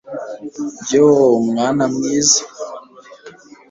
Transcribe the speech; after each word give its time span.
yoo 0.91 1.15
yoo 1.17 1.35
mwana 1.49 1.83
mwiza 1.93 2.41